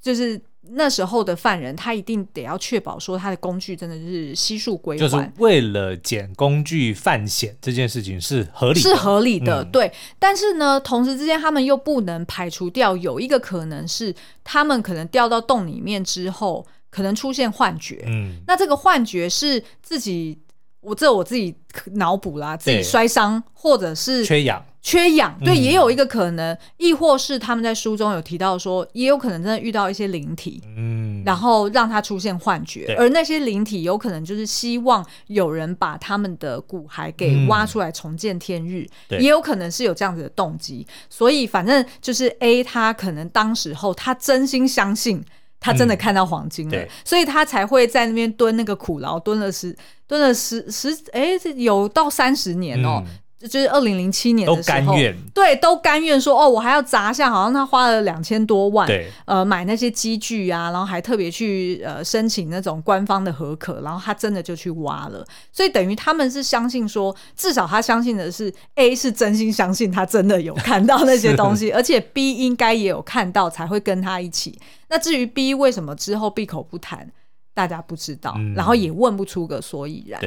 [0.02, 0.42] 就是。
[0.72, 9.92] 那时候的犯人，他一定得要确保说他的工具真的是悉数归还，就是为了捡工具犯险这件事情是合理的，是合理的，嗯、对。
[10.18, 18.04] 但是呢，同时之间他们又不能排除掉有一个可能是，他们可能掉到洞里面之后，可能出现幻觉。
[18.08, 20.40] 嗯，那这个幻觉是自己，
[20.82, 21.56] 我这我自己
[21.94, 24.66] 脑补啦，自己摔伤，或者是缺氧。
[24.86, 45.26] 缺氧，对，也有一个可能，嗯、亦或是他们在书中有提到说，也有可能真的遇到一些灵体，嗯，然后让他出现幻觉，而那些灵体有可能就是希望有人把他们的骨骸给挖出来重见天日，嗯、也有可能是有这样子的动机，所以反正就是 A 他可能当时候他真心相信。
[45.58, 49.76] 他真的看到黄金了，嗯、所以他才会在那边蹲那个苦牢，蹲了十
[50.06, 53.02] 蹲了十十哎，有到三十年哦。
[53.04, 53.12] 嗯
[53.48, 55.16] 就是二零零七年的时候，都甘愿。
[55.34, 74.60] 对，都甘愿说哦，我还要砸下，好像他花了两千多万，对，呃，买那些机具啊，然后还特别去呃申请那种官方的合可，然后他真的就去挖了，所以等于他们是相信说，至少他相信的是 A 是真心相信他真的有看到那些东西， 而且 B 应该也有看到才会跟他一起。
[74.90, 77.10] 那至于 B 为什么之后闭口不谈，
[77.54, 80.22] 大家不知道，嗯、然后也问不出个所以然。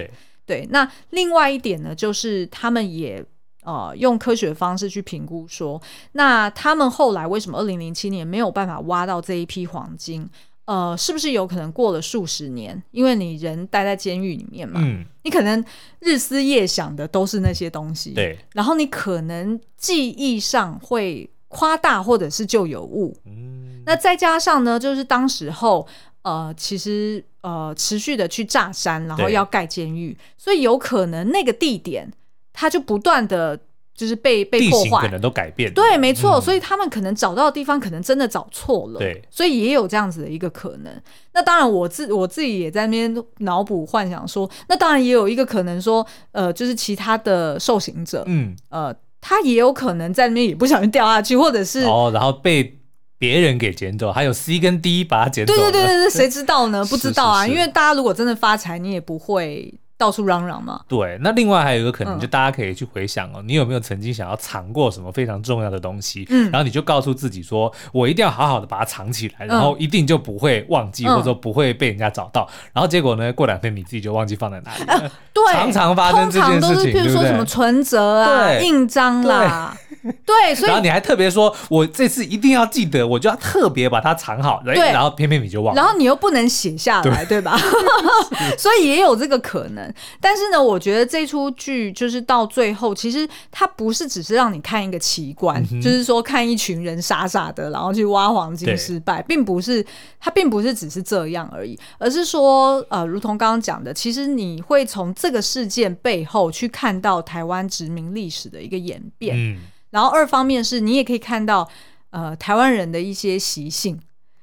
[0.49, 0.67] 对。
[0.71, 3.25] 那另外一点呢，就是他们也
[3.63, 5.81] 呃用科学方式去评估说，
[6.13, 10.29] 那他们后来为什么二零零七年没有办法挖到这一批黄金？
[10.65, 12.83] 呃，是不是有可能过了数十年？
[12.91, 15.65] 因为你人待在监狱里面嘛，嗯，你可能
[16.01, 25.87] 日思夜想的都是那些东西，对，然后你可能记忆上会夸大或者是就有误，嗯，那再加上呢，就是当时候。
[26.29, 32.13] 呃，其实呃，持续的去炸山，然后要盖监狱，所以有可能那个地点
[32.53, 33.59] 它就不断的
[33.95, 35.73] 就是被被破坏，可能都改变。
[35.73, 38.99] 对，没错，嗯，所以他们可能找到的地方可能真的找错了。
[38.99, 40.93] 对，所以也有这样子的一个可能。
[41.33, 52.78] 那当然，我自我自己也在那边脑补幻想说，那当然也有一个可能说，呃，就是其他的受刑者，嗯，呃，他也有可能在那边也不小心掉下去，或者是哦，然后被。
[53.19, 55.53] 别人给捡走，还有 C 跟 D 把它捡走。
[55.55, 56.85] 对对对对，谁知道呢？
[56.89, 59.75] 不知道啊，因为大家如果真的发财，你也不会。
[59.99, 60.81] 到处嚷嚷嘛？
[60.87, 66.25] 对，那另外还有一个可能，就大家可以去回想哦，嗯、你有没有曾经想要藏过什么非常重要的东西？
[66.31, 72.49] 嗯，然后你就告诉自己说，我一定要好好的把它藏起来，嗯、然后一定就不会忘记，嗯、或者说不会被人家找到。
[72.73, 74.93] 然后结果呢，过两天你自己就忘记放在哪里了。
[74.95, 84.63] 啊、 对，常常发生这件事情，通常都是譬如说什么存折啊、印章啦，对， 对，所以然后你还特别说，我这次一定要记得，我就要特别把它藏好。
[84.65, 87.59] 对，然后偏偏你就忘了，然后你又不能写下来，对，对吧？
[88.57, 89.88] 所以也有这个可能，
[90.21, 99.85] 但是呢，我觉得这出剧就是到最后，其实它不是只是让你看一个奇观，嗯、就是说看一群人傻傻的，然后去挖黄金失败，并不是
[100.19, 109.59] 它并不是只是这样而已，而是说呃，如同刚刚讲的，其实你会从这个事件背后去看到台湾殖民历史的一个演变，嗯、
[109.91, 111.69] 然后二方面是你也可以看到
[112.11, 114.01] 呃台湾人的一些习性，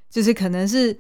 [0.09, 0.97] 就是可能是。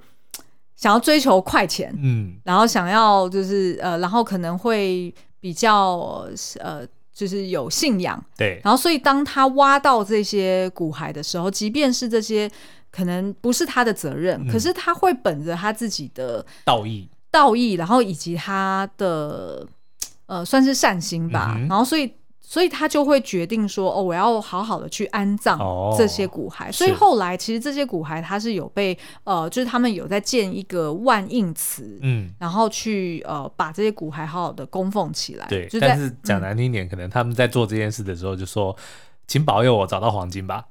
[0.75, 6.27] 想要追求快钱，嗯，然后想要就是呃，然后可能会比较
[6.59, 8.59] 呃，就是有信仰，对。
[8.63, 12.49] 然后所以当他挖到这些骨骸的时候，即便是这些
[12.91, 19.65] 可能不是他的责任，嗯、可是他会本着他自己的道义、道义，然后以及他的
[20.25, 22.11] 呃，算是善心吧，嗯、然后所以。
[22.47, 25.59] 所以他就会决定说：“哦，我要好好的去安葬
[25.97, 35.47] 这些骨骸。”哦，所以后来其实这些骨骸他是有被呃，就是他们有在建一个万应祠，嗯，然后去呃把这些骨骸好好的供奉起来。
[35.47, 38.75] 对，但是讲难听点，嗯，可能他们在做这件事的时候就说。
[39.27, 40.65] 请保佑我找到黄金吧！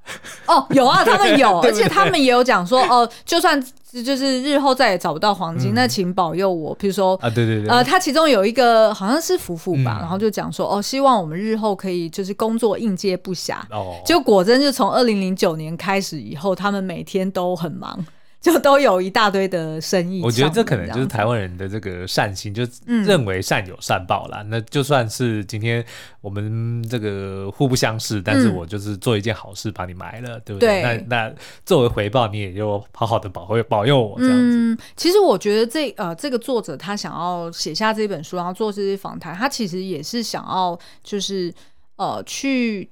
[0.46, 3.61] 哦，有啊， 他们有，而且他们也有讲说，哦，就算
[4.05, 6.74] 就是日后再也找不到黄金，那请保佑我。
[6.76, 13.57] 比如说啊，对对对，呃，他其中有一个好像是夫妇吧，然后就讲说，哦，希望我们日后可以就是工作应接不暇。
[13.70, 18.05] 哦，就果真就从二零零九年开始以后，他们每天都很忙。
[18.45, 24.42] 就都有一大堆的生意，我觉得这可能就是台湾人的这个善心，就认为善有善报啦。
[24.42, 25.82] 嗯、那就算是今天
[26.20, 30.82] 我们这个互不相识，但是我就是做一件好事把你埋了，嗯、对不对？
[30.82, 31.34] 对，那那
[31.64, 34.59] 作为回报，你也就好好的保佑保佑我这样子。
[34.59, 41.51] 嗯，其实我觉得这呃这个作者他想要写下这本书，然后做这些访谈，他其实也是想要就是
[41.97, 42.90] 呃去。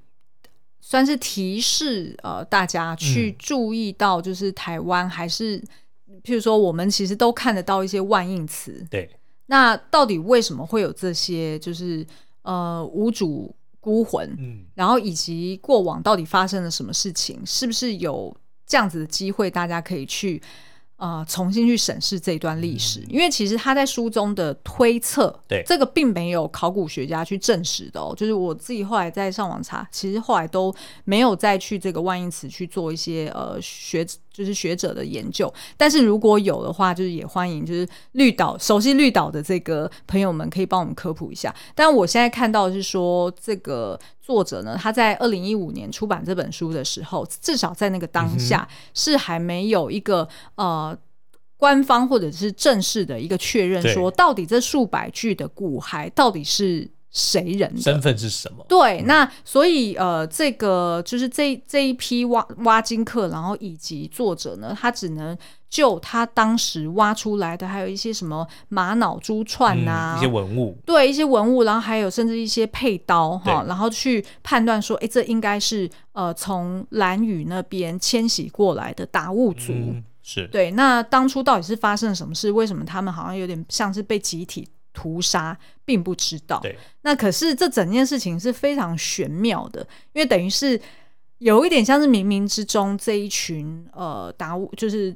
[0.82, 5.56] 算是提示呃大家去注意到，就是台湾还是，
[6.08, 8.84] 嗯、譬如说我们其实都看得到一些万应词。
[8.90, 9.08] 对，
[9.46, 11.58] 那到底为什么会有这些？
[11.58, 12.04] 就是
[12.42, 17.40] 呃无主孤魂，嗯，然后以及过往到底发生了什么事情？
[17.46, 20.42] 是不是有这样子的机会，大家可以去。
[21.03, 28.14] 呃，重新去审视这段历史，嗯、因为其实他在书中的推测，对这个并没有考古学家去证实的哦。
[28.16, 30.72] 就是我自己后来在上网查，其实后来都
[31.03, 35.52] 没有再去这个万应词去做一些呃学，就是学者的研究。
[35.76, 41.54] 但是如果有的话，就是也欢迎，就是绿岛熟悉绿岛的这个朋友们可以帮我们科普一下。
[41.74, 50.96] 但我现在看到的是说，这个作者呢，他在二零一五年出版这本书的时候，至少在那个当下是还没有一个呃。
[51.58, 58.64] 官方或者是正式的一个确认，说到底这数百句的骨骸到底是谁人的身份是什么？
[58.66, 65.36] 对，那所以呃，这个就是这这一批挖挖金客，然后以及作者呢，他只能
[65.68, 80.70] 就他当时挖出来的，还有一些什么玛瑙珠串啊、嗯，一些文物，对，一些文物，然后还有甚至一些佩刀哈，然后去判断说，哎，这应该是呃从蓝屿那边迁徙过来的达悟族，嗯、是对。
[80.70, 82.50] 那当初到底是发生了什么事？
[82.50, 86.61] 为什么他们好像有点像是被集体屠杀，并不知道。
[86.61, 89.80] 对，那可是这整件事情是非常玄妙的，
[90.12, 90.80] 因为等于是
[91.38, 95.14] 有一点像是冥冥之中这一群呃达悟，就是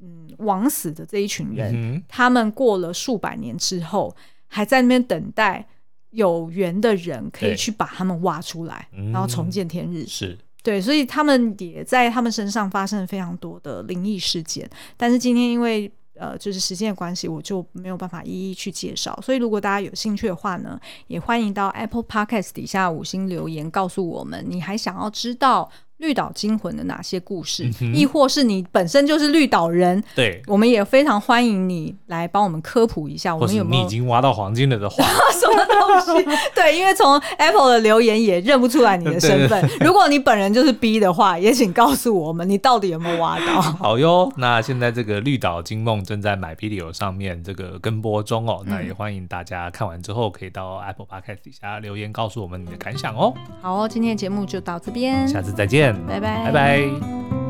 [0.00, 4.14] 嗯枉死的这一群人，嗯、他们过了数百年之后，
[4.48, 5.66] 还在那边等待
[6.10, 10.02] 有缘的人可以去把他们挖出来，然后重见天日。
[10.02, 14.68] 嗯、是对，所以他们也在他们身上发生了非常多的灵异事件。
[14.96, 15.90] 但是今天因为
[16.22, 19.18] 呃，就是时间的关系，我就没有办法一一去介绍。
[19.20, 25.68] 所以，如果大家有兴趣的话呢，也欢迎到 Apple Podcast 底下五星留言，告诉我们你还想要知道
[26.02, 33.34] 绿岛惊魂的哪些故事，嗯、亦或是你本身就是绿岛人，对，我们也非常欢迎你来帮我们科普一下。
[33.34, 36.28] 我们有没有你已经挖到黄金了的话， 什么东西？
[36.54, 39.64] 对，因为从 Apple 的留言也认不出来你的身份。
[39.80, 43.62] 如果你本人就是 B 的话，也请告诉我们你到底有没有挖到。
[43.78, 53.32] 好哟，那现在这个绿岛惊梦正在 MyVideo 上面这个跟播中哦，那也欢迎大家看完之后可以到 Apple Podcast 底下留言告诉我们你的感想哦。
[53.60, 55.64] 好哦，今天的节目就到这边，下次再
[56.08, 56.20] 拜
[56.52, 57.41] 拜。